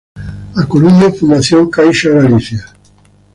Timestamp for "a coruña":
0.61-1.15